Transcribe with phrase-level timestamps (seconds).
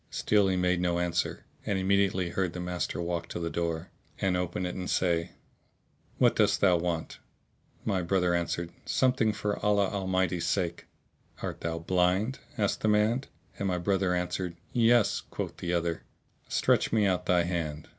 [0.09, 4.35] Still he made no answer and immediately heard the master walk to the door and
[4.35, 5.33] open it and say,
[6.17, 7.19] "What dost thou want?"
[7.85, 13.25] My brother answered "Something for Allah Almighty's sake."[FN#650] "Art thou blind?" asked the man,
[13.59, 16.01] and my brother answered "Yes." Quoth the other,
[16.47, 17.87] "Stretch me out thy hand."